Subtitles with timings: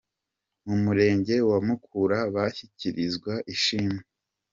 [0.67, 4.01] Mu Murenge wa Mukura bashyikirizwa ishimwe.